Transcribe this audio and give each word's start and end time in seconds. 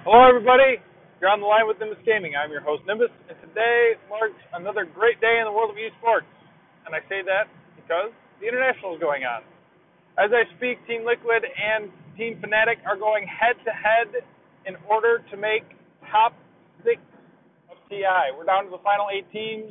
Hello, 0.00 0.24
everybody. 0.24 0.80
You're 1.20 1.28
on 1.28 1.44
the 1.44 1.50
line 1.50 1.68
with 1.68 1.76
Nimbus 1.76 2.00
Gaming. 2.08 2.32
I'm 2.32 2.48
your 2.48 2.64
host, 2.64 2.80
Nimbus, 2.88 3.12
and 3.28 3.36
today 3.44 4.00
marks 4.08 4.40
another 4.56 4.88
great 4.88 5.20
day 5.20 5.36
in 5.36 5.44
the 5.44 5.52
world 5.52 5.68
of 5.68 5.76
esports. 5.76 6.24
And 6.88 6.96
I 6.96 7.04
say 7.04 7.20
that 7.20 7.52
because 7.76 8.08
the 8.40 8.48
International 8.48 8.96
is 8.96 9.00
going 9.04 9.28
on. 9.28 9.44
As 10.16 10.32
I 10.32 10.48
speak, 10.56 10.80
Team 10.88 11.04
Liquid 11.04 11.44
and 11.44 11.92
Team 12.16 12.40
Fnatic 12.40 12.80
are 12.88 12.96
going 12.96 13.28
head 13.28 13.60
to 13.68 13.72
head 13.76 14.24
in 14.64 14.80
order 14.88 15.20
to 15.28 15.36
make 15.36 15.68
top 16.08 16.32
six 16.80 16.96
of 17.68 17.76
TI. 17.92 18.32
We're 18.32 18.48
down 18.48 18.64
to 18.64 18.72
the 18.72 18.80
final 18.80 19.12
eight 19.12 19.28
teams. 19.36 19.68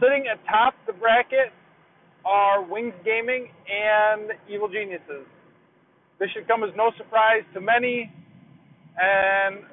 Sitting 0.00 0.24
atop 0.32 0.72
the 0.88 0.96
bracket 0.96 1.52
are 2.24 2.64
Wings 2.64 2.96
Gaming 3.04 3.52
and 3.68 4.32
Evil 4.48 4.72
Geniuses. 4.72 5.28
This 6.16 6.32
should 6.32 6.48
come 6.48 6.64
as 6.64 6.72
no 6.80 6.96
surprise 6.96 7.44
to 7.52 7.60
many 7.60 8.08
and 8.98 9.64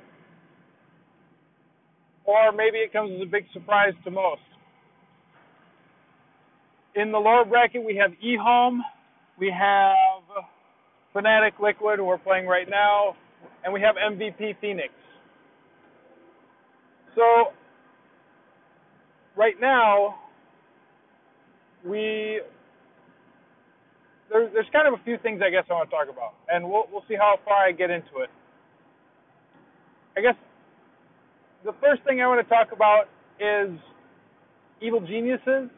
or 2.26 2.52
maybe 2.52 2.78
it 2.78 2.94
comes 2.94 3.12
as 3.16 3.22
a 3.22 3.30
big 3.30 3.46
surprise 3.54 3.94
to 4.04 4.12
most. 4.12 4.42
In 6.96 7.12
the 7.12 7.18
lower 7.18 7.44
bracket, 7.44 7.84
we 7.84 7.96
have 7.96 8.12
eHome, 8.24 8.80
we 9.40 9.52
have 9.52 9.96
Fnatic 11.16 11.60
Liquid, 11.62 12.00
who 12.00 12.06
we're 12.06 12.18
playing 12.18 12.48
right 12.48 12.70
now, 12.70 13.16
and 13.64 13.74
we 13.74 13.82
have 13.82 13.96
MVP 13.96 14.56
Phoenix. 14.62 14.90
So, 17.16 17.54
right 19.36 19.56
now, 19.60 20.16
we 21.86 22.42
there's 24.32 24.52
there's 24.54 24.66
kind 24.72 24.88
of 24.88 25.00
a 25.00 25.04
few 25.04 25.18
things 25.22 25.42
I 25.46 25.50
guess 25.50 25.66
I 25.70 25.74
want 25.74 25.90
to 25.90 25.96
talk 25.96 26.08
about, 26.10 26.34
and 26.50 26.64
we'll 26.68 26.86
we'll 26.92 27.04
see 27.08 27.16
how 27.16 27.40
far 27.46 27.66
I 27.66 27.72
get 27.72 27.90
into 27.90 28.22
it. 28.24 28.30
I 30.16 30.22
guess 30.22 30.36
the 31.66 31.74
first 31.82 32.04
thing 32.04 32.22
I 32.22 32.28
want 32.28 32.46
to 32.46 32.50
talk 32.54 32.72
about 32.72 33.06
is 33.40 33.72
evil 34.82 35.00
geniuses 35.02 35.70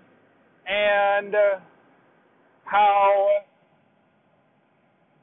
and 0.67 1.35
uh, 1.35 1.59
how 2.65 3.27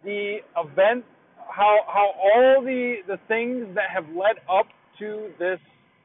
the 0.05 0.39
event, 0.57 1.05
how 1.37 1.81
how 1.87 2.15
all 2.23 2.63
the 2.65 2.97
the 3.07 3.19
things 3.29 3.67
that 3.75 3.91
have 3.93 4.09
led 4.17 4.41
up 4.51 4.67
to 4.99 5.31
this 5.39 5.59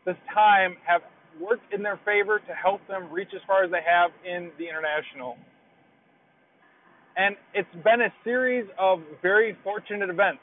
this 0.05 0.17
time 0.33 0.75
have 0.85 1.01
worked 1.39 1.73
in 1.73 1.83
their 1.83 1.99
favor 2.03 2.39
to 2.39 2.53
help 2.53 2.81
them 2.87 3.11
reach 3.11 3.29
as 3.35 3.41
far 3.47 3.63
as 3.63 3.71
they 3.71 3.83
have 3.85 4.11
in 4.25 4.51
the 4.57 4.65
international. 4.67 5.37
And 7.15 7.35
it's 7.53 7.83
been 7.83 8.01
a 8.01 8.13
series 8.23 8.65
of 8.77 8.99
very 9.21 9.57
fortunate 9.63 10.09
events 10.09 10.41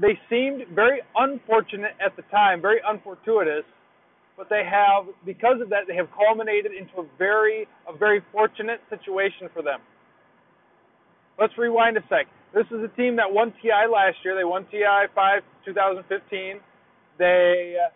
they 0.00 0.18
seemed 0.30 0.62
very 0.74 1.00
unfortunate 1.16 1.92
at 2.04 2.16
the 2.16 2.22
time, 2.30 2.60
very 2.60 2.80
unfortuitous, 2.88 3.64
but 4.36 4.48
they 4.48 4.62
have 4.64 5.04
because 5.26 5.60
of 5.60 5.68
that 5.68 5.84
they 5.86 5.94
have 5.94 6.08
culminated 6.16 6.72
into 6.72 7.00
a 7.00 7.06
very 7.18 7.68
a 7.86 7.96
very 7.96 8.22
fortunate 8.32 8.80
situation 8.88 9.48
for 9.52 9.62
them. 9.62 9.80
Let's 11.38 11.56
rewind 11.58 11.96
a 11.96 12.00
sec. 12.08 12.26
This 12.54 12.66
is 12.70 12.82
a 12.82 12.88
team 12.96 13.16
that 13.16 13.30
won 13.30 13.52
TI 13.62 13.86
last 13.92 14.16
year. 14.24 14.34
They 14.34 14.44
won 14.44 14.64
TI 14.70 15.06
5 15.14 15.42
2015. 15.64 16.60
They 17.18 17.76
uh, 17.76 17.90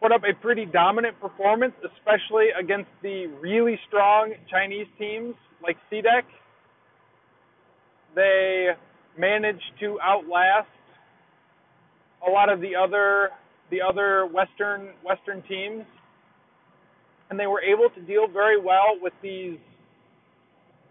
put 0.00 0.12
up 0.12 0.22
a 0.22 0.34
pretty 0.40 0.66
dominant 0.66 1.18
performance, 1.20 1.74
especially 1.82 2.48
against 2.58 2.90
the 3.02 3.26
really 3.40 3.78
strong 3.88 4.34
Chinese 4.50 4.86
teams 4.98 5.34
like 5.62 5.76
CDEC. 5.90 6.22
They 8.14 8.68
managed 9.18 9.72
to 9.80 9.98
outlast 10.00 10.68
a 12.26 12.30
lot 12.30 12.48
of 12.48 12.60
the 12.60 12.74
other 12.76 13.30
the 13.70 13.80
other 13.82 14.26
Western 14.26 14.90
Western 15.04 15.42
teams, 15.42 15.84
and 17.30 17.38
they 17.38 17.46
were 17.46 17.62
able 17.62 17.88
to 17.94 18.00
deal 18.02 18.26
very 18.28 18.60
well 18.60 18.98
with 19.00 19.12
these 19.22 19.58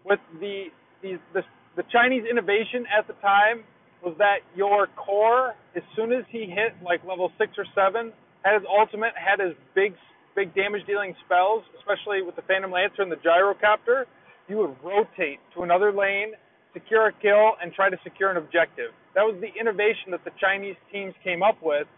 with 0.04 0.20
the 0.40 0.66
these 1.02 1.18
the, 1.34 1.42
the 1.76 1.82
Chinese 1.92 2.24
innovation 2.30 2.84
at 2.96 3.06
the 3.06 3.14
time 3.14 3.64
was 4.02 4.14
that 4.18 4.38
your 4.54 4.86
core, 4.94 5.54
as 5.74 5.82
soon 5.96 6.12
as 6.12 6.24
he 6.30 6.46
hit 6.46 6.76
like 6.84 7.02
level 7.04 7.32
six 7.38 7.52
or 7.58 7.64
seven, 7.74 8.12
had 8.44 8.54
his 8.54 8.62
ultimate, 8.68 9.12
had 9.16 9.40
his 9.44 9.56
big 9.74 9.94
big 10.36 10.54
damage 10.54 10.84
dealing 10.86 11.14
spells, 11.24 11.64
especially 11.80 12.22
with 12.22 12.36
the 12.36 12.42
Phantom 12.42 12.70
Lancer 12.70 13.02
and 13.02 13.10
the 13.10 13.16
Gyrocopter, 13.16 14.04
you 14.48 14.58
would 14.58 14.76
rotate 14.84 15.40
to 15.56 15.62
another 15.62 15.90
lane 15.92 16.32
secure 16.76 17.08
a 17.08 17.12
kill, 17.22 17.56
and 17.62 17.72
try 17.72 17.88
to 17.88 17.96
secure 18.04 18.30
an 18.30 18.36
objective. 18.36 18.92
That 19.14 19.22
was 19.22 19.40
the 19.40 19.48
innovation 19.58 20.12
that 20.12 20.24
the 20.24 20.32
Chinese 20.38 20.76
teams 20.92 21.14
came 21.24 21.42
up 21.42 21.56
with, 21.62 21.88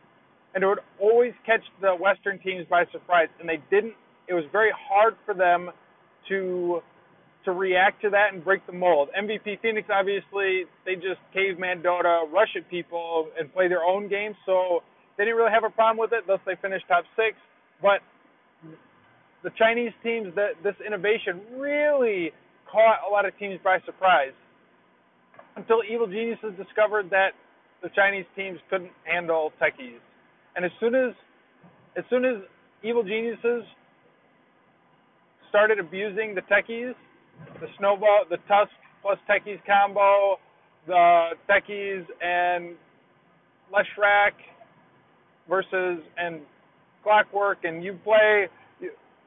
and 0.54 0.62
it 0.62 0.66
would 0.66 0.86
always 1.00 1.32
catch 1.44 1.62
the 1.80 1.90
Western 1.98 2.38
teams 2.38 2.64
by 2.70 2.84
surprise. 2.92 3.26
And 3.40 3.48
they 3.48 3.58
didn't. 3.70 3.94
It 4.28 4.34
was 4.34 4.44
very 4.52 4.70
hard 4.88 5.14
for 5.26 5.34
them 5.34 5.70
to 6.28 6.80
to 7.44 7.52
react 7.52 8.02
to 8.02 8.10
that 8.10 8.34
and 8.34 8.44
break 8.44 8.66
the 8.66 8.72
mold. 8.72 9.08
MVP 9.16 9.62
Phoenix 9.62 9.88
obviously 9.88 10.66
they 10.84 10.96
just 10.96 11.22
caveman 11.32 11.80
Dota, 11.80 12.30
rush 12.30 12.50
at 12.56 12.68
people 12.68 13.28
and 13.38 13.50
play 13.54 13.68
their 13.68 13.84
own 13.84 14.08
game, 14.08 14.34
so 14.44 14.82
they 15.16 15.24
didn't 15.24 15.36
really 15.36 15.52
have 15.52 15.64
a 15.64 15.70
problem 15.70 15.98
with 15.98 16.12
it. 16.12 16.26
Thus, 16.26 16.40
they 16.44 16.56
finished 16.60 16.84
top 16.88 17.04
six. 17.16 17.38
But 17.80 18.00
the 19.42 19.50
Chinese 19.58 19.92
teams, 20.02 20.34
that 20.34 20.60
this 20.62 20.74
innovation 20.84 21.40
really 21.56 22.32
caught 22.70 23.00
a 23.08 23.10
lot 23.10 23.24
of 23.24 23.36
teams 23.38 23.58
by 23.64 23.78
surprise 23.86 24.34
until 25.58 25.82
Evil 25.82 26.06
Geniuses 26.06 26.54
discovered 26.56 27.10
that 27.10 27.34
the 27.82 27.90
Chinese 27.94 28.24
teams 28.36 28.58
couldn't 28.70 28.92
handle 29.04 29.52
techies. 29.60 29.98
And 30.56 30.64
as 30.64 30.70
soon 30.80 30.94
as 30.94 31.14
as 31.96 32.04
soon 32.08 32.24
as 32.24 32.36
Evil 32.82 33.02
Geniuses 33.02 33.64
started 35.48 35.78
abusing 35.78 36.34
the 36.34 36.42
techies, 36.42 36.94
the 37.60 37.66
snowball, 37.78 38.24
the 38.30 38.36
Tusk 38.48 38.70
plus 39.02 39.18
techies 39.28 39.58
combo, 39.66 40.36
the 40.86 41.30
techies 41.50 42.04
and 42.22 42.76
Leshrac 43.72 44.32
versus 45.48 45.98
and 46.16 46.40
Clockwork, 47.02 47.58
and 47.64 47.82
you 47.82 47.98
play 48.04 48.46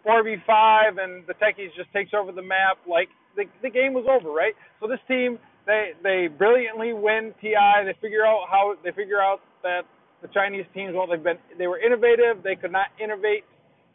4v5 0.07 1.03
and 1.03 1.25
the 1.27 1.33
techies 1.33 1.75
just 1.75 1.91
takes 1.93 2.11
over 2.13 2.31
the 2.31 2.41
map, 2.41 2.77
like 2.87 3.09
the, 3.35 3.43
the 3.61 3.69
game 3.69 3.93
was 3.93 4.05
over, 4.09 4.31
right? 4.31 4.53
So 4.79 4.87
this 4.87 4.99
team 5.07 5.39
they 5.71 5.91
they 6.03 6.27
brilliantly 6.27 6.91
win 6.91 7.33
TI. 7.41 7.85
They 7.85 7.95
figure 8.01 8.25
out 8.25 8.47
how 8.51 8.75
they 8.83 8.91
figure 8.91 9.21
out 9.21 9.39
that 9.63 9.81
the 10.21 10.27
Chinese 10.27 10.65
teams, 10.73 10.93
well, 10.93 11.07
they've 11.07 11.23
been 11.23 11.39
they 11.57 11.67
were 11.67 11.79
innovative. 11.79 12.43
They 12.43 12.55
could 12.55 12.71
not 12.71 12.87
innovate 13.01 13.45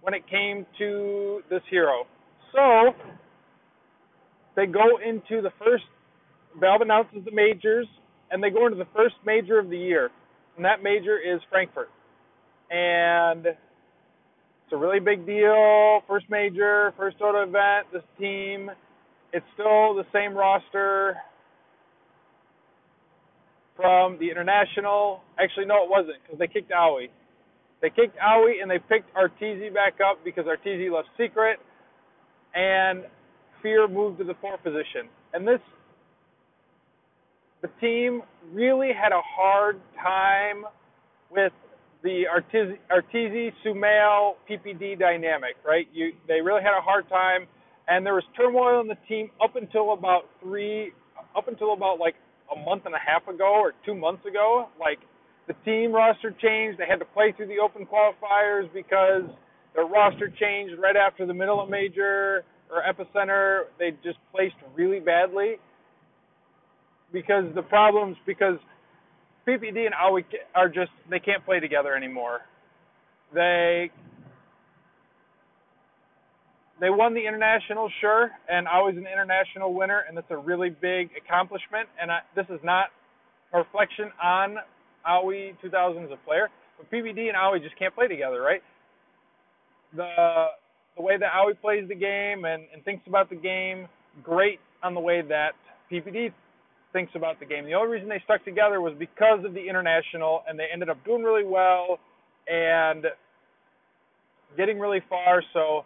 when 0.00 0.14
it 0.14 0.22
came 0.28 0.64
to 0.78 1.42
this 1.50 1.60
hero. 1.70 2.06
So 2.54 2.94
they 4.56 4.66
go 4.66 4.98
into 5.04 5.42
the 5.42 5.50
first. 5.58 5.84
Valve 6.58 6.80
announces 6.80 7.22
the 7.26 7.32
majors, 7.32 7.86
and 8.30 8.42
they 8.42 8.48
go 8.48 8.64
into 8.64 8.78
the 8.78 8.88
first 8.96 9.14
major 9.26 9.58
of 9.58 9.68
the 9.68 9.76
year, 9.76 10.08
and 10.56 10.64
that 10.64 10.82
major 10.82 11.18
is 11.18 11.38
Frankfurt, 11.50 11.90
and 12.70 13.44
it's 13.44 14.72
a 14.72 14.76
really 14.76 15.00
big 15.00 15.26
deal. 15.26 16.00
First 16.08 16.24
major, 16.30 16.94
first 16.96 17.18
Dota 17.18 17.46
event. 17.46 17.92
This 17.92 18.02
team, 18.18 18.70
it's 19.34 19.44
still 19.52 19.94
the 19.94 20.06
same 20.14 20.32
roster 20.32 21.18
from 23.76 24.18
the 24.18 24.30
international. 24.30 25.20
Actually, 25.38 25.66
no, 25.66 25.84
it 25.84 25.90
wasn't 25.90 26.16
because 26.24 26.38
they 26.38 26.48
kicked 26.48 26.72
Aui. 26.72 27.10
They 27.82 27.90
kicked 27.90 28.16
Aui 28.18 28.60
and 28.60 28.70
they 28.70 28.78
picked 28.78 29.14
Arteezy 29.14 29.72
back 29.72 30.00
up 30.00 30.24
because 30.24 30.46
Arteezy 30.46 30.90
left 30.90 31.08
Secret, 31.18 31.58
and 32.54 33.04
Fear 33.62 33.88
moved 33.88 34.18
to 34.18 34.24
the 34.24 34.34
fourth 34.40 34.62
position. 34.62 35.08
And 35.34 35.46
this, 35.46 35.60
the 37.62 37.68
team 37.80 38.22
really 38.52 38.90
had 38.92 39.12
a 39.12 39.20
hard 39.22 39.80
time 40.02 40.64
with 41.30 41.52
the 42.02 42.24
Arteezy 42.32 43.52
Sumail 43.64 44.34
PPD 44.48 44.98
dynamic, 44.98 45.56
right? 45.66 45.88
You, 45.92 46.12
they 46.28 46.40
really 46.40 46.62
had 46.62 46.76
a 46.76 46.80
hard 46.80 47.08
time, 47.08 47.46
and 47.88 48.06
there 48.06 48.14
was 48.14 48.24
turmoil 48.36 48.80
in 48.80 48.86
the 48.86 48.98
team 49.08 49.30
up 49.42 49.56
until 49.56 49.92
about 49.92 50.22
three, 50.42 50.92
up 51.36 51.48
until 51.48 51.72
about 51.72 51.98
like 51.98 52.14
a 52.56 52.64
month 52.64 52.82
and 52.86 52.94
a 52.94 52.98
half 52.98 53.26
ago 53.28 53.54
or 53.60 53.72
two 53.84 53.94
months 53.94 54.24
ago. 54.26 54.68
Like 54.80 54.98
the 55.46 55.54
team 55.64 55.92
roster 55.92 56.30
changed. 56.30 56.78
They 56.78 56.86
had 56.88 56.98
to 56.98 57.04
play 57.04 57.32
through 57.36 57.48
the 57.48 57.58
open 57.58 57.86
qualifiers 57.86 58.72
because 58.72 59.24
their 59.74 59.86
roster 59.86 60.28
changed 60.40 60.74
right 60.80 60.96
after 60.96 61.26
the 61.26 61.34
Manila 61.34 61.68
Major 61.68 62.44
or 62.70 62.82
epicenter. 62.82 63.64
They 63.78 63.92
just 64.02 64.18
placed 64.32 64.56
really 64.74 65.00
badly 65.00 65.56
because 67.12 67.44
the 67.54 67.62
problems 67.62 68.16
because 68.26 68.58
PPD 69.46 69.86
and 69.86 69.94
Aui 69.94 70.24
are 70.54 70.68
just 70.68 70.90
they 71.10 71.20
can't 71.20 71.44
play 71.44 71.60
together 71.60 71.94
anymore. 71.94 72.40
They 73.32 73.90
they 76.80 76.90
won 76.90 77.14
the 77.14 77.26
international, 77.26 77.90
sure, 78.00 78.30
and 78.48 78.68
I 78.68 78.80
was 78.82 78.94
an 78.96 79.06
international 79.06 79.72
winner, 79.72 80.04
and 80.06 80.16
that's 80.16 80.30
a 80.30 80.36
really 80.36 80.68
big 80.68 81.10
accomplishment. 81.16 81.88
And 82.00 82.10
I, 82.10 82.18
this 82.34 82.46
is 82.50 82.60
not 82.62 82.88
a 83.54 83.58
reflection 83.58 84.12
on 84.22 84.56
Aui 85.06 85.56
2000 85.62 86.04
as 86.04 86.10
a 86.12 86.16
player. 86.26 86.48
But 86.76 86.90
PPD 86.90 87.28
and 87.28 87.36
Aui 87.36 87.60
just 87.60 87.78
can't 87.78 87.94
play 87.94 88.08
together, 88.08 88.42
right? 88.42 88.62
The 89.94 90.46
the 90.96 91.02
way 91.02 91.16
that 91.18 91.28
Aui 91.34 91.54
plays 91.54 91.88
the 91.88 91.94
game 91.94 92.44
and, 92.44 92.64
and 92.72 92.82
thinks 92.84 93.06
about 93.06 93.28
the 93.28 93.36
game, 93.36 93.86
great 94.22 94.58
on 94.82 94.94
the 94.94 95.00
way 95.00 95.22
that 95.22 95.52
PPD 95.92 96.32
thinks 96.92 97.12
about 97.14 97.38
the 97.38 97.44
game. 97.44 97.66
The 97.66 97.74
only 97.74 97.92
reason 97.92 98.08
they 98.08 98.22
stuck 98.24 98.44
together 98.44 98.80
was 98.80 98.94
because 98.98 99.44
of 99.44 99.52
the 99.52 99.60
international, 99.60 100.42
and 100.48 100.58
they 100.58 100.66
ended 100.72 100.88
up 100.88 101.02
doing 101.04 101.22
really 101.22 101.44
well 101.44 101.98
and 102.48 103.04
getting 104.56 104.78
really 104.78 105.00
far. 105.08 105.42
So 105.52 105.84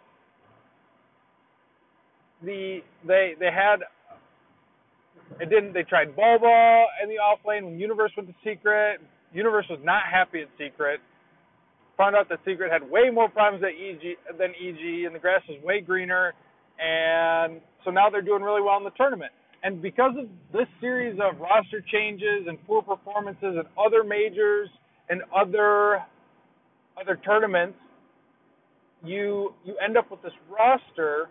the 2.43 2.79
they 3.05 3.33
they 3.39 3.51
had 3.51 3.81
it 5.39 5.49
didn't. 5.49 5.73
They 5.73 5.83
tried 5.83 6.15
Bulba 6.15 6.85
in 7.03 7.09
the 7.09 7.15
off 7.15 7.39
lane 7.45 7.65
when 7.65 7.79
Universe 7.79 8.11
went 8.17 8.29
to 8.29 8.35
Secret. 8.43 8.99
Universe 9.33 9.65
was 9.69 9.79
not 9.83 10.03
happy 10.11 10.41
at 10.41 10.49
Secret. 10.57 10.99
Found 11.97 12.15
out 12.15 12.27
that 12.29 12.39
Secret 12.45 12.71
had 12.71 12.89
way 12.89 13.09
more 13.11 13.29
problems 13.29 13.63
than 13.63 13.71
EG 13.71 14.37
than 14.37 14.51
EG, 14.51 15.05
and 15.05 15.15
the 15.15 15.19
grass 15.19 15.41
was 15.47 15.61
way 15.63 15.81
greener. 15.81 16.33
And 16.79 17.61
so 17.85 17.91
now 17.91 18.09
they're 18.09 18.21
doing 18.21 18.41
really 18.41 18.61
well 18.61 18.77
in 18.77 18.83
the 18.83 18.95
tournament. 18.97 19.31
And 19.63 19.81
because 19.81 20.13
of 20.17 20.25
this 20.51 20.67
series 20.79 21.19
of 21.21 21.39
roster 21.39 21.83
changes 21.91 22.47
and 22.47 22.57
poor 22.65 22.81
performances 22.81 23.55
and 23.57 23.65
other 23.77 24.03
majors 24.03 24.69
and 25.09 25.21
other 25.35 26.03
other 26.99 27.15
tournaments, 27.23 27.77
you 29.03 29.53
you 29.63 29.75
end 29.83 29.97
up 29.97 30.11
with 30.11 30.21
this 30.23 30.33
roster 30.49 31.29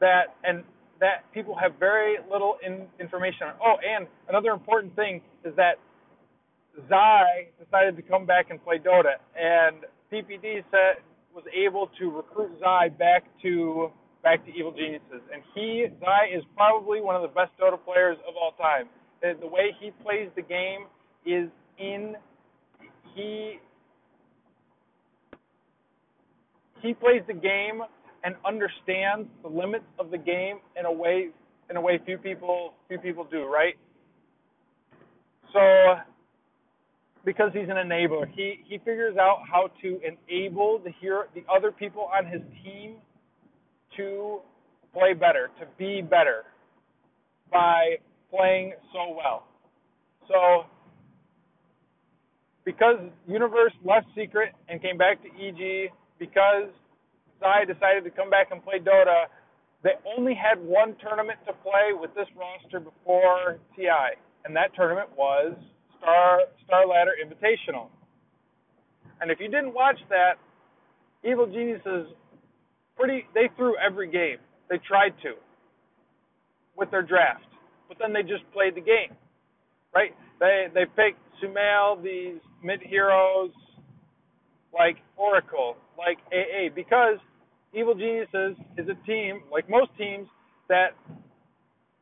that 0.00 0.36
and 0.44 0.64
that 1.00 1.24
people 1.32 1.56
have 1.56 1.72
very 1.78 2.16
little 2.30 2.56
in, 2.64 2.86
information 3.00 3.48
on. 3.48 3.54
Oh, 3.64 3.76
and 3.80 4.06
another 4.28 4.50
important 4.50 4.94
thing 4.96 5.22
is 5.44 5.54
that 5.56 5.80
Zai 6.88 7.48
decided 7.62 7.96
to 7.96 8.02
come 8.02 8.26
back 8.26 8.50
and 8.50 8.62
play 8.62 8.78
Dota, 8.78 9.16
and 9.34 9.84
PPD 10.12 10.62
said 10.70 11.02
was 11.34 11.44
able 11.54 11.88
to 11.98 12.10
recruit 12.10 12.50
Zai 12.60 12.88
back 12.88 13.24
to 13.42 13.90
back 14.22 14.44
to 14.44 14.52
Evil 14.52 14.72
Geniuses, 14.72 15.22
and 15.32 15.42
he 15.54 15.86
Zai 16.00 16.36
is 16.36 16.44
probably 16.54 17.00
one 17.00 17.16
of 17.16 17.22
the 17.22 17.28
best 17.28 17.52
Dota 17.60 17.78
players 17.82 18.16
of 18.28 18.34
all 18.36 18.52
time. 18.52 18.88
The, 19.22 19.46
way 19.46 19.76
he 19.78 19.90
plays 20.02 20.30
the 20.34 20.42
game 20.42 20.86
is 21.26 21.50
in 21.78 22.14
he 23.14 23.58
he 26.82 26.94
plays 26.94 27.22
the 27.26 27.34
game 27.34 27.82
and 28.24 28.34
understands 28.46 29.28
the 29.42 29.48
limits 29.48 29.84
of 29.98 30.10
the 30.10 30.18
game 30.18 30.58
in 30.78 30.86
a 30.86 30.92
way 30.92 31.30
in 31.70 31.76
a 31.76 31.80
way 31.80 32.00
few 32.04 32.18
people 32.18 32.74
few 32.88 32.98
people 32.98 33.26
do, 33.30 33.44
right? 33.44 33.74
So 35.52 35.60
because 37.24 37.50
he's 37.52 37.68
an 37.68 37.76
enabler, 37.76 38.26
he 38.34 38.60
he 38.66 38.78
figures 38.78 39.16
out 39.16 39.38
how 39.50 39.70
to 39.82 40.00
enable 40.02 40.80
the 40.82 40.90
here 41.00 41.26
the 41.34 41.42
other 41.52 41.70
people 41.72 42.08
on 42.16 42.26
his 42.26 42.42
team 42.64 42.96
to 43.96 44.40
play 44.92 45.14
better, 45.14 45.50
to 45.60 45.66
be 45.78 46.02
better 46.02 46.44
by 47.50 47.96
playing 48.30 48.72
so 48.92 49.14
well. 49.16 49.46
So 50.28 50.64
because 52.64 52.96
Universe 53.26 53.72
left 53.84 54.06
Secret 54.16 54.52
and 54.68 54.80
came 54.80 54.96
back 54.96 55.18
to 55.22 55.28
EG, 55.28 55.90
because 56.18 56.68
Zai 57.40 57.64
decided 57.64 58.04
to 58.04 58.10
come 58.10 58.30
back 58.30 58.48
and 58.50 58.62
play 58.62 58.78
Dota, 58.78 59.24
they 59.82 59.96
only 60.16 60.34
had 60.34 60.62
one 60.62 60.94
tournament 61.00 61.38
to 61.46 61.52
play 61.64 61.92
with 61.98 62.14
this 62.14 62.28
roster 62.36 62.80
before 62.80 63.58
TI, 63.74 64.16
and 64.44 64.54
that 64.54 64.74
tournament 64.74 65.08
was 65.16 65.56
Star 65.98 66.40
Star 66.64 66.86
Ladder 66.86 67.12
Invitational. 67.16 67.88
And 69.20 69.30
if 69.30 69.40
you 69.40 69.48
didn't 69.48 69.74
watch 69.74 69.98
that, 70.08 70.34
Evil 71.24 71.46
Geniuses 71.46 72.12
pretty 72.96 73.26
they 73.34 73.48
threw 73.56 73.74
every 73.78 74.10
game. 74.10 74.38
They 74.68 74.78
tried 74.86 75.14
to 75.22 75.34
with 76.76 76.90
their 76.90 77.02
draft, 77.02 77.44
but 77.88 77.98
then 77.98 78.12
they 78.12 78.22
just 78.22 78.44
played 78.52 78.74
the 78.74 78.80
game, 78.80 79.16
right? 79.94 80.14
They 80.40 80.66
they 80.74 80.84
picked 80.84 81.20
Sumail, 81.42 82.02
these 82.02 82.40
mid 82.62 82.80
heroes 82.82 83.50
like 84.72 84.96
Oracle, 85.16 85.76
like 85.98 86.18
AA, 86.32 86.68
because 86.74 87.18
Evil 87.72 87.94
Geniuses 87.94 88.56
is 88.76 88.86
a 88.88 89.06
team, 89.06 89.42
like 89.52 89.68
most 89.68 89.90
teams, 89.96 90.26
that 90.68 90.90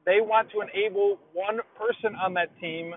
they 0.06 0.20
want 0.20 0.50
to 0.52 0.60
enable 0.60 1.18
one 1.34 1.60
person 1.76 2.16
on 2.16 2.32
that 2.34 2.48
team. 2.60 2.94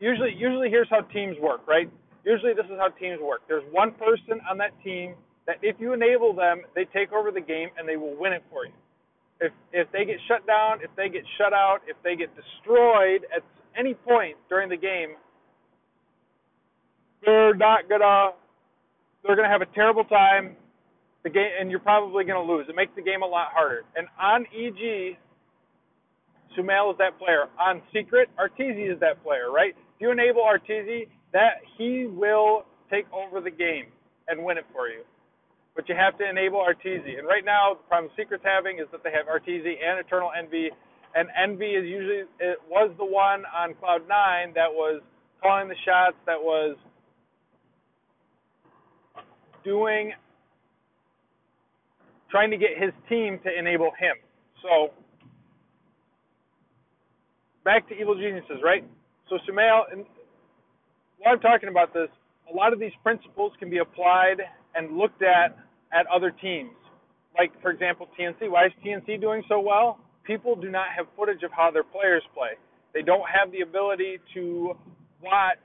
Usually, 0.00 0.34
usually 0.36 0.68
here's 0.68 0.88
how 0.90 1.00
teams 1.00 1.36
work, 1.40 1.66
right? 1.66 1.90
Usually 2.24 2.52
this 2.52 2.66
is 2.66 2.78
how 2.78 2.88
teams 2.88 3.20
work. 3.20 3.42
There's 3.48 3.64
one 3.72 3.92
person 3.92 4.40
on 4.50 4.58
that 4.58 4.72
team 4.82 5.14
that 5.46 5.56
if 5.62 5.76
you 5.78 5.92
enable 5.92 6.34
them, 6.34 6.62
they 6.74 6.84
take 6.92 7.12
over 7.12 7.30
the 7.30 7.40
game 7.40 7.68
and 7.78 7.88
they 7.88 7.96
will 7.96 8.16
win 8.16 8.32
it 8.32 8.42
for 8.50 8.66
you. 8.66 8.72
If 9.40 9.52
if 9.72 9.90
they 9.92 10.04
get 10.04 10.16
shut 10.28 10.46
down, 10.46 10.78
if 10.82 10.90
they 10.96 11.08
get 11.08 11.24
shut 11.38 11.52
out, 11.52 11.80
if 11.86 11.96
they 12.04 12.16
get 12.16 12.30
destroyed 12.36 13.26
at 13.34 13.42
any 13.78 13.94
point 13.94 14.36
during 14.48 14.68
the 14.68 14.76
game, 14.76 15.16
they're 17.24 17.54
not 17.54 17.88
gonna 17.88 18.30
they're 19.24 19.36
gonna 19.36 19.48
have 19.48 19.62
a 19.62 19.72
terrible 19.74 20.04
time 20.04 20.56
the 21.24 21.30
game, 21.30 21.50
and 21.58 21.70
you're 21.70 21.80
probably 21.80 22.24
going 22.24 22.46
to 22.46 22.52
lose. 22.52 22.66
It 22.68 22.76
makes 22.76 22.92
the 22.94 23.02
game 23.02 23.22
a 23.22 23.26
lot 23.26 23.48
harder. 23.52 23.82
And 23.96 24.06
on 24.20 24.46
EG, 24.54 25.16
Sumail 26.56 26.92
is 26.92 26.98
that 26.98 27.18
player. 27.18 27.48
On 27.58 27.82
Secret, 27.92 28.28
Arteezy 28.38 28.92
is 28.92 29.00
that 29.00 29.22
player, 29.24 29.50
right? 29.50 29.74
If 29.96 30.00
you 30.00 30.12
enable 30.12 30.42
Arteezy, 30.42 31.08
that 31.32 31.64
he 31.76 32.06
will 32.06 32.64
take 32.90 33.06
over 33.12 33.40
the 33.40 33.50
game 33.50 33.86
and 34.28 34.44
win 34.44 34.58
it 34.58 34.66
for 34.72 34.88
you. 34.88 35.02
But 35.74 35.88
you 35.88 35.96
have 35.96 36.16
to 36.18 36.28
enable 36.28 36.60
Arteezy. 36.60 37.18
And 37.18 37.26
right 37.26 37.44
now, 37.44 37.74
the 37.74 37.88
problem 37.88 38.12
Secret's 38.16 38.44
having 38.44 38.78
is 38.78 38.86
that 38.92 39.02
they 39.02 39.10
have 39.10 39.26
Arteezy 39.26 39.74
and 39.82 39.98
Eternal 39.98 40.30
Envy. 40.38 40.70
And 41.16 41.28
Envy 41.34 41.74
is 41.74 41.84
usually 41.84 42.22
it 42.38 42.58
was 42.68 42.94
the 42.98 43.04
one 43.04 43.42
on 43.50 43.74
Cloud 43.74 44.06
Nine 44.08 44.52
that 44.54 44.70
was 44.70 45.02
calling 45.42 45.68
the 45.68 45.74
shots, 45.84 46.16
that 46.26 46.38
was 46.38 46.76
doing 49.64 50.12
trying 52.30 52.50
to 52.50 52.56
get 52.56 52.70
his 52.78 52.92
team 53.08 53.38
to 53.44 53.58
enable 53.58 53.90
him. 53.98 54.16
So 54.62 54.90
back 57.64 57.88
to 57.88 57.94
evil 57.94 58.14
geniuses, 58.14 58.58
right? 58.62 58.84
So 59.28 59.36
Sumail, 59.48 59.82
and 59.92 60.04
while 61.18 61.34
I'm 61.34 61.40
talking 61.40 61.68
about 61.68 61.94
this, 61.94 62.08
a 62.52 62.54
lot 62.54 62.72
of 62.72 62.78
these 62.78 62.92
principles 63.02 63.52
can 63.58 63.70
be 63.70 63.78
applied 63.78 64.38
and 64.74 64.96
looked 64.96 65.22
at 65.22 65.56
at 65.92 66.06
other 66.14 66.30
teams. 66.30 66.72
Like 67.36 67.50
for 67.62 67.70
example, 67.70 68.08
TNC. 68.18 68.50
Why 68.50 68.66
is 68.66 68.72
TNC 68.84 69.20
doing 69.20 69.42
so 69.48 69.60
well? 69.60 69.98
People 70.24 70.56
do 70.56 70.70
not 70.70 70.86
have 70.96 71.06
footage 71.16 71.42
of 71.42 71.50
how 71.52 71.70
their 71.70 71.84
players 71.84 72.22
play. 72.34 72.50
They 72.92 73.02
don't 73.02 73.26
have 73.28 73.50
the 73.52 73.60
ability 73.60 74.18
to 74.34 74.74
watch 75.22 75.58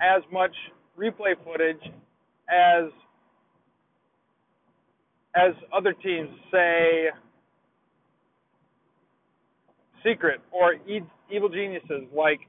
as 0.00 0.22
much 0.32 0.54
replay 0.98 1.34
footage 1.44 1.82
as 2.48 2.90
as 5.36 5.52
other 5.76 5.92
teams 5.92 6.30
say 6.50 7.08
secret 10.04 10.40
or 10.50 10.76
evil 11.30 11.48
geniuses 11.48 12.08
like 12.16 12.40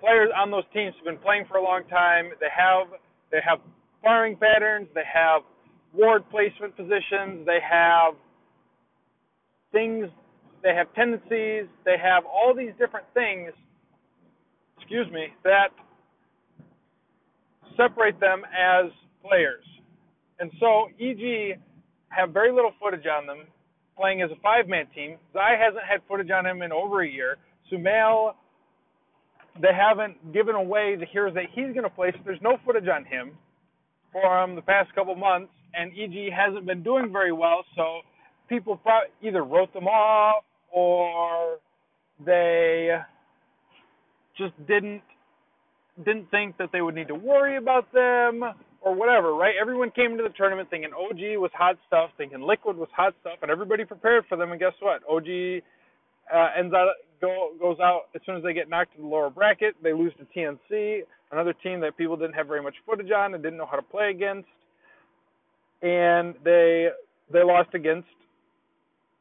players 0.00 0.30
on 0.36 0.50
those 0.50 0.64
teams 0.72 0.94
have 0.96 1.04
been 1.04 1.22
playing 1.22 1.44
for 1.48 1.58
a 1.58 1.62
long 1.62 1.82
time. 1.90 2.30
They 2.40 2.52
have 2.56 2.88
they 3.30 3.38
have 3.46 3.58
firing 4.02 4.36
patterns. 4.36 4.88
They 4.94 5.02
have 5.12 5.42
ward 5.92 6.22
placement 6.30 6.76
positions. 6.76 7.44
They 7.46 7.58
have 7.60 8.14
things 9.72 10.06
they 10.62 10.74
have 10.74 10.92
tendencies. 10.94 11.66
They 11.84 11.96
have 12.02 12.24
all 12.24 12.54
these 12.56 12.72
different 12.78 13.06
things 13.12 13.52
excuse 14.78 15.10
me 15.12 15.28
that 15.44 15.68
separate 17.76 18.20
them 18.20 18.42
as 18.44 18.90
players. 19.26 19.64
And 20.38 20.50
so 20.60 20.88
eg 21.00 21.58
have 22.16 22.30
very 22.30 22.52
little 22.52 22.72
footage 22.80 23.06
on 23.06 23.26
them 23.26 23.46
playing 23.98 24.22
as 24.22 24.30
a 24.30 24.40
five 24.42 24.68
man 24.68 24.86
team. 24.94 25.16
Zai 25.32 25.56
hasn't 25.58 25.84
had 25.84 26.00
footage 26.08 26.30
on 26.30 26.46
him 26.46 26.62
in 26.62 26.72
over 26.72 27.02
a 27.02 27.08
year. 27.08 27.36
Sumail, 27.70 28.34
they 29.60 29.72
haven't 29.74 30.32
given 30.32 30.54
away 30.54 30.96
the 30.98 31.06
heroes 31.06 31.34
that 31.34 31.44
he's 31.52 31.72
going 31.72 31.84
to 31.84 31.90
play, 31.90 32.10
so 32.12 32.18
there's 32.24 32.42
no 32.42 32.58
footage 32.64 32.88
on 32.88 33.04
him 33.04 33.32
for 34.12 34.54
the 34.54 34.62
past 34.62 34.94
couple 34.94 35.14
months. 35.14 35.52
And 35.74 35.92
EG 35.92 36.32
hasn't 36.32 36.66
been 36.66 36.82
doing 36.82 37.10
very 37.12 37.32
well, 37.32 37.64
so 37.74 38.00
people 38.48 38.76
probably 38.76 39.08
either 39.22 39.42
wrote 39.42 39.72
them 39.72 39.86
off 39.86 40.44
or 40.72 41.58
they 42.24 42.90
just 44.36 44.52
didn't 44.66 45.02
didn't 46.04 46.28
think 46.30 46.56
that 46.58 46.70
they 46.72 46.80
would 46.80 46.94
need 46.94 47.06
to 47.06 47.14
worry 47.14 47.56
about 47.56 47.92
them 47.92 48.42
or 48.84 48.94
whatever, 48.94 49.34
right? 49.34 49.54
Everyone 49.60 49.90
came 49.90 50.12
into 50.12 50.22
the 50.22 50.34
tournament 50.36 50.68
thinking 50.68 50.90
OG 50.92 51.40
was 51.40 51.50
hot 51.54 51.78
stuff, 51.86 52.10
thinking 52.18 52.42
Liquid 52.42 52.76
was 52.76 52.88
hot 52.94 53.14
stuff, 53.22 53.38
and 53.40 53.50
everybody 53.50 53.84
prepared 53.84 54.24
for 54.28 54.36
them. 54.36 54.52
And 54.52 54.60
guess 54.60 54.74
what? 54.80 55.02
OG 55.08 55.62
uh, 56.32 56.48
ends 56.58 56.74
out 56.74 56.88
go 57.20 57.52
goes 57.58 57.78
out 57.80 58.02
as 58.14 58.20
soon 58.26 58.36
as 58.36 58.42
they 58.42 58.52
get 58.52 58.68
knocked 58.68 58.94
to 58.94 59.00
the 59.00 59.06
lower 59.06 59.30
bracket. 59.30 59.74
They 59.82 59.94
lose 59.94 60.12
to 60.18 60.26
TNC, 60.38 61.00
another 61.32 61.54
team 61.62 61.80
that 61.80 61.96
people 61.96 62.16
didn't 62.16 62.34
have 62.34 62.46
very 62.46 62.62
much 62.62 62.74
footage 62.86 63.10
on 63.10 63.32
and 63.32 63.42
didn't 63.42 63.58
know 63.58 63.66
how 63.66 63.76
to 63.76 63.82
play 63.82 64.10
against, 64.10 64.48
and 65.80 66.34
they 66.44 66.88
they 67.32 67.42
lost 67.42 67.70
against 67.74 68.08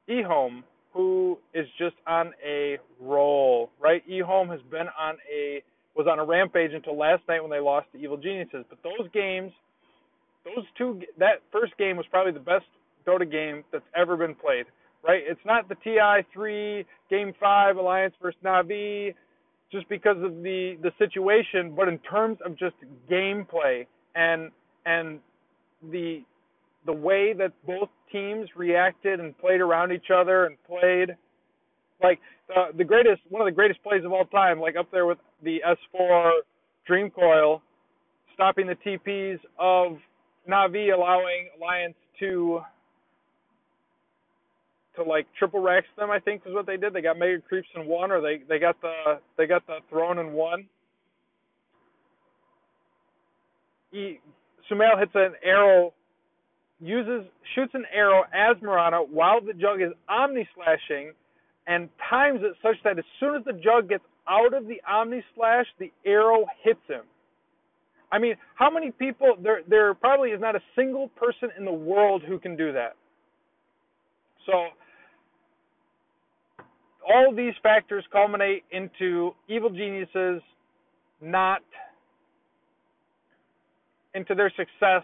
eHome, 0.09 0.63
who 0.93 1.37
is 1.53 1.67
just 1.79 1.95
on 2.05 2.33
a 2.45 2.77
roll. 2.99 3.69
Right, 3.79 4.03
eHome 4.09 4.49
has 4.49 4.61
been 4.69 4.87
on 4.99 5.15
a 5.33 5.63
was 5.95 6.07
on 6.09 6.19
a 6.19 6.25
rampage 6.25 6.71
until 6.73 6.97
last 6.97 7.21
night 7.27 7.41
when 7.41 7.51
they 7.51 7.59
lost 7.59 7.87
to 7.93 7.99
Evil 7.99 8.17
Geniuses. 8.17 8.65
But 8.69 8.79
those 8.83 9.09
games, 9.13 9.51
those 10.43 10.65
two, 10.77 11.01
that 11.19 11.41
first 11.51 11.77
game 11.77 11.97
was 11.97 12.05
probably 12.09 12.31
the 12.31 12.39
best 12.39 12.65
Dota 13.07 13.29
game 13.29 13.63
that's 13.71 13.85
ever 13.95 14.17
been 14.17 14.35
played 14.35 14.65
right? 15.03 15.21
It's 15.27 15.39
not 15.45 15.69
the 15.69 15.75
TI3 15.75 16.85
Game 17.09 17.33
5 17.39 17.77
Alliance 17.77 18.13
versus 18.21 18.39
Navi 18.43 19.13
just 19.71 19.87
because 19.89 20.17
of 20.17 20.43
the 20.43 20.77
the 20.81 20.91
situation, 20.97 21.73
but 21.75 21.87
in 21.87 21.97
terms 21.99 22.37
of 22.45 22.57
just 22.57 22.75
gameplay 23.11 23.85
and 24.15 24.51
and 24.85 25.19
the 25.91 26.23
the 26.85 26.93
way 26.93 27.33
that 27.33 27.51
both 27.65 27.89
teams 28.11 28.47
reacted 28.55 29.19
and 29.19 29.37
played 29.39 29.61
around 29.61 29.91
each 29.91 30.11
other 30.13 30.45
and 30.45 30.57
played 30.67 31.15
like 32.01 32.19
the 32.47 32.77
the 32.77 32.83
greatest 32.83 33.21
one 33.29 33.41
of 33.41 33.45
the 33.45 33.51
greatest 33.51 33.81
plays 33.83 34.05
of 34.05 34.13
all 34.13 34.25
time, 34.25 34.59
like 34.59 34.75
up 34.75 34.89
there 34.91 35.05
with 35.05 35.17
the 35.43 35.61
S4 35.95 36.31
Dream 36.85 37.09
Coil, 37.09 37.61
stopping 38.33 38.67
the 38.67 38.75
TPs 38.75 39.39
of 39.59 39.97
Navi, 40.49 40.93
allowing 40.93 41.49
Alliance 41.57 41.95
to 42.19 42.61
to 44.95 45.03
like 45.03 45.25
triple 45.37 45.59
racks 45.59 45.87
them. 45.97 46.11
I 46.11 46.19
think 46.19 46.41
is 46.45 46.53
what 46.53 46.65
they 46.65 46.77
did. 46.77 46.93
They 46.93 47.01
got 47.01 47.17
mega 47.17 47.41
creeps 47.41 47.67
in 47.75 47.87
one, 47.87 48.11
or 48.11 48.21
they 48.21 48.41
they 48.47 48.59
got 48.59 48.79
the 48.81 49.19
they 49.37 49.47
got 49.47 49.65
the 49.67 49.77
throne 49.89 50.19
in 50.19 50.33
one. 50.33 50.65
He, 53.91 54.19
Sumail 54.69 54.99
hits 54.99 55.11
an 55.13 55.33
arrow, 55.43 55.93
uses 56.79 57.25
shoots 57.55 57.73
an 57.73 57.85
arrow 57.93 58.23
as 58.33 58.61
Mirana 58.61 58.97
while 58.97 59.39
the 59.39 59.53
jug 59.53 59.81
is 59.81 59.91
omni 60.09 60.47
slashing, 60.55 61.13
and 61.67 61.89
times 62.09 62.41
it 62.43 62.53
such 62.61 62.75
that 62.83 62.99
as 62.99 63.05
soon 63.19 63.35
as 63.35 63.43
the 63.45 63.53
jug 63.53 63.89
gets 63.89 64.03
out 64.27 64.53
of 64.53 64.67
the 64.67 64.81
omni 64.89 65.23
slash, 65.35 65.65
the 65.79 65.91
arrow 66.05 66.45
hits 66.63 66.79
him. 66.87 67.03
I 68.11 68.19
mean, 68.19 68.35
how 68.55 68.69
many 68.69 68.91
people 68.91 69.35
there 69.41 69.61
there 69.67 69.93
probably 69.93 70.29
is 70.29 70.41
not 70.41 70.55
a 70.55 70.61
single 70.75 71.09
person 71.09 71.49
in 71.57 71.65
the 71.65 71.73
world 71.73 72.21
who 72.27 72.37
can 72.37 72.55
do 72.55 72.71
that. 72.73 72.95
So 74.45 74.67
all 77.09 77.33
these 77.35 77.53
factors 77.63 78.05
culminate 78.11 78.63
into 78.71 79.31
evil 79.47 79.69
geniuses 79.69 80.41
not 81.21 81.61
into 84.13 84.35
their 84.35 84.51
success 84.51 85.03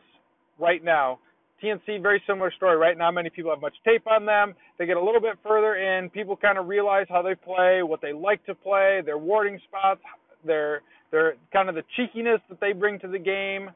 right 0.60 0.84
now. 0.84 1.20
TNC, 1.64 2.02
very 2.02 2.22
similar 2.28 2.52
story. 2.52 2.78
Right 2.78 2.98
now, 2.98 3.12
many 3.12 3.30
people 3.30 3.52
have 3.52 3.62
much 3.62 3.76
tape 3.86 4.08
on 4.08 4.26
them. 4.26 4.54
They 4.78 4.86
get 4.86 4.98
a 4.98 5.04
little 5.04 5.22
bit 5.22 5.38
further 5.44 5.76
in, 5.76 6.10
people 6.10 6.36
kind 6.36 6.58
of 6.58 6.68
realize 6.68 7.06
how 7.10 7.22
they 7.22 7.36
play, 7.36 7.82
what 7.84 8.02
they 8.02 8.14
like 8.14 8.46
to 8.46 8.56
play, 8.56 9.02
their 9.06 9.18
warding 9.18 9.60
spots, 9.68 10.02
their 10.46 10.82
their 11.12 11.36
kind 11.52 11.70
of 11.70 11.76
the 11.76 11.84
cheekiness 11.96 12.40
that 12.50 12.60
they 12.60 12.72
bring 12.72 13.00
to 13.00 13.08
the 13.08 13.18
game, 13.18 13.70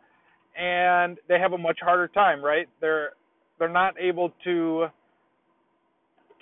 and 0.58 1.18
they 1.28 1.40
have 1.40 1.54
a 1.54 1.58
much 1.58 1.80
harder 1.82 2.08
time. 2.08 2.44
Right? 2.44 2.68
They're 2.82 3.12
they're 3.60 3.70
not 3.70 3.96
able 4.00 4.32
to 4.44 4.88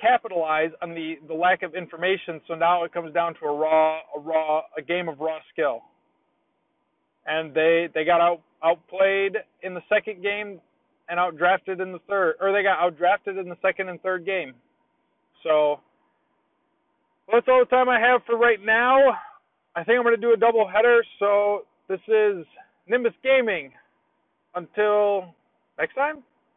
capitalize 0.01 0.71
on 0.81 0.89
the, 0.95 1.15
the 1.27 1.33
lack 1.33 1.61
of 1.61 1.75
information. 1.75 2.41
So 2.47 2.55
now 2.55 2.83
it 2.83 2.91
comes 2.91 3.13
down 3.13 3.35
to 3.35 3.45
a 3.45 3.55
raw 3.55 3.99
a 4.15 4.19
raw 4.19 4.61
a 4.77 4.81
game 4.81 5.07
of 5.07 5.19
raw 5.19 5.37
skill. 5.53 5.83
And 7.25 7.53
they 7.53 7.87
they 7.93 8.03
got 8.03 8.19
out 8.19 8.41
outplayed 8.63 9.37
in 9.63 9.73
the 9.73 9.81
second 9.89 10.21
game 10.21 10.59
and 11.11 11.19
outdrafted 11.19 11.81
in 11.81 11.91
the 11.91 11.99
third, 12.07 12.35
or 12.39 12.53
they 12.53 12.63
got 12.63 12.79
outdrafted 12.79 13.39
in 13.39 13.49
the 13.49 13.57
second 13.61 13.89
and 13.89 14.01
third 14.01 14.25
game. 14.25 14.53
So 15.43 15.81
well, 17.27 17.39
that's 17.39 17.47
all 17.49 17.59
the 17.59 17.69
time 17.69 17.89
I 17.89 17.99
have 17.99 18.21
for 18.25 18.37
right 18.37 18.63
now. 18.63 18.97
I 19.75 19.83
think 19.83 19.97
I'm 19.97 20.03
going 20.03 20.15
to 20.15 20.21
do 20.21 20.33
a 20.33 20.37
double 20.37 20.67
header. 20.67 21.03
So 21.19 21.65
this 21.87 21.99
is 22.07 22.45
Nimbus 22.87 23.13
Gaming. 23.23 23.71
Until 24.55 25.35
next 25.77 25.95
time. 25.95 26.23